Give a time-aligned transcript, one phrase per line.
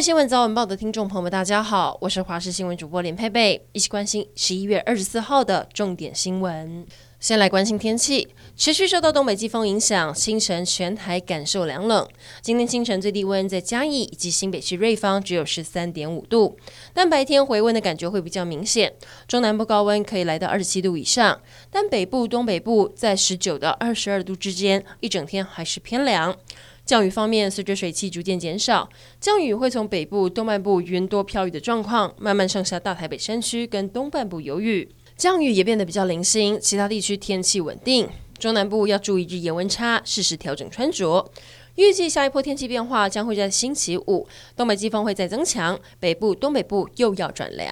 [0.00, 6.86] 新闻早晚报的听众朋友们，大家好，我是华视新闻主播连佩佩，一起关心十一月二十四号的重点新闻。
[7.18, 12.08] 先来关心天气，持续受到东北季风影响，清晨全台感受凉冷。
[12.40, 16.56] 今天清晨最低温在嘉义以及新北区瑞芳只有十三点五度，
[16.94, 18.92] 但白天回温的感觉会比较明显。
[19.26, 21.40] 中南部高温可以来到二十七度以上，
[21.72, 26.36] 但北部、东北部在十九到二十二度之间，一整天还是偏凉。
[26.88, 28.88] 降雨方面，随着水汽逐渐减少，
[29.20, 34.88] 降雨会从北部、东半部云多飘雨的状况，慢慢上下大台北山区跟东半部有雨。
[35.14, 38.08] 降雨也变得比较零星，其他地区天气稳定。
[38.38, 41.30] 中南部要注意日夜温差，适时调整穿着。
[41.74, 47.70] 预计下一波天气变化将会在星期五，东北季风会再增强，北部、东北部又要转凉。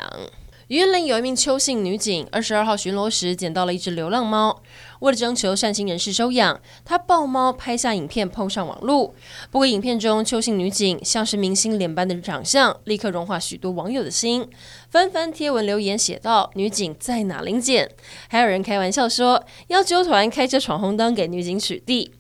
[0.69, 4.61] 云林有一名邱姓女警，二十二号巡逻时捡到了一只流浪猫。
[4.99, 9.15] 为了征求善心人士收养，她抱猫拍下影片，碰上网路。
[9.53, 14.51] 不过，影片中邱姓女警像是明星脸般的长相，立刻融化许多网友的心，
[14.91, 17.89] 纷纷贴文留言写道：“女警在哪领检？”
[18.27, 22.11] 还有人开玩笑说要揪团开车闯红灯给女警取缔。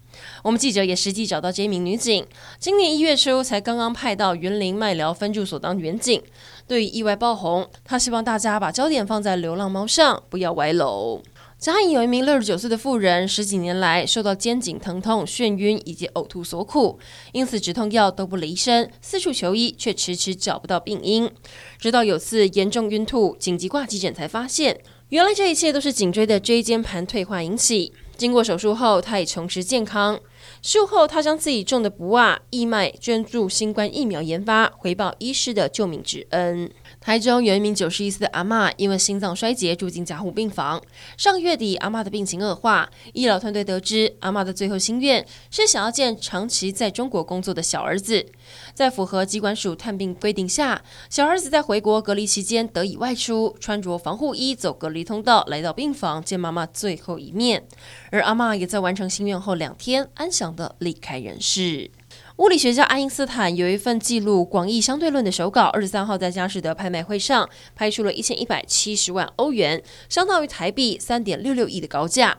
[0.42, 2.26] 我们记者也实际找到这名女警，
[2.58, 6.22] 今年一月初才刚刚派到云林麦寮分驻所当员警。
[6.66, 11.22] 对于意外爆红，她希望大家把焦点放在流浪猫上，不要歪楼。
[11.58, 16.98] 嘉义有一名六十九岁的妇人，十几年来受到肩颈疼痛、眩晕以及呕吐所苦，
[17.32, 21.30] 因此止痛药都不离身，四处求医却迟迟找不到病因。
[21.78, 24.78] 直到有次严重晕吐，紧急挂急诊才发现，
[25.10, 27.92] 原来这一切都是颈椎的椎间盘退化引起。
[28.16, 30.18] 经过手术后，他已重拾健康。
[30.62, 36.70] 术后，他将自己种的不袜义卖捐助新冠疫苗研发，回报医师的救命之恩。
[37.00, 40.82] 台中有一名九十一岁的阿嬷，因为心脏衰竭住进加护病房。
[41.16, 48.26] 上月底，阿嬷的病情恶化，医疗团队得知，阿嬷的最后心愿是想要见长期在中国工作的小儿子。
[48.74, 57.66] 在符合机关署探病规定下，小儿子在回国隔离期间得以外出，穿着防护衣走隔离通道，来到病房见妈妈最后一面。
[58.10, 61.90] 而阿嬷也在完成心愿后两天，安想的离开人世。
[62.36, 72.36] 物理学家爱因斯坦有一份记录广义相对论的手稿，二十三号在佳士得拍卖会上拍出了一千一百七十万欧元，相当于台币三点六六亿的高价。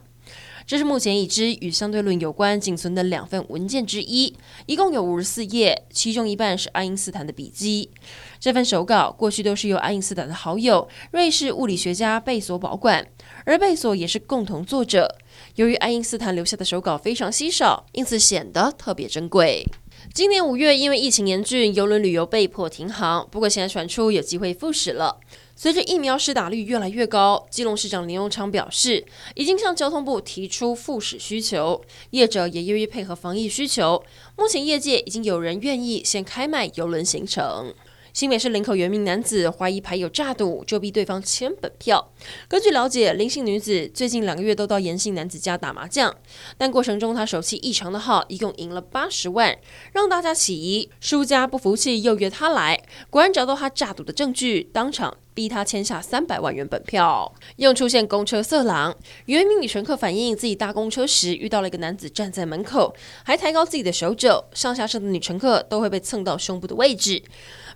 [0.68, 4.36] 这是目前已知与相对论有关仅存的两份文件之一，
[4.66, 7.90] 一共有五十四页，其中一半是爱因斯坦的笔记。
[8.38, 13.08] 这份手稿过去都是由爱因斯坦的好友瑞士物理学家贝索保管，
[13.46, 15.16] 而贝索也是共同作者。
[15.56, 19.66] 由于爱因斯坦留下的手稿非常稀少，因此显得特别珍贵。
[20.14, 25.20] 今年五月，因为疫情严峻，邮轮旅游被迫停航，不过现在传出有机会复始了。
[25.56, 29.04] 随着疫苗施打率越来越高，基隆市长林荣昌表示，
[29.36, 34.04] 已经向交通部提出复始需求，业者也愿意配合防疫需求。
[34.36, 37.74] 目前业界已经有人愿意先开卖邮轮行程。
[38.18, 42.12] 新北市林口原名男子怀疑牌友诈赌，就逼对方签本票。
[42.48, 46.12] 根据了解，林姓女子最近两个月都到严姓男子家打麻将，
[46.58, 49.56] 但过程中她手气异常的好，一共赢了八十万，
[49.92, 50.90] 让大家起疑。
[51.00, 57.32] 输家不服气，又约他来，果然找到他诈赌的证据，当场逼他签下三百万元本票。
[57.58, 67.22] 又出现公车色狼，原名女乘客反映自己搭公车时遇到了一个男子站在门口，还抬高自己的手肘，上下车的女乘客都会被蹭到胸部的位置。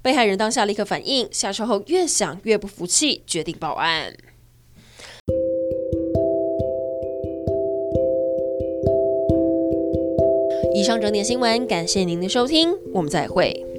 [0.04, 4.16] 被害人当下立刻反应，下车后越想越不服气，决定报案。
[10.74, 13.71] 以上整点新闻，感谢您的收听，我们再会。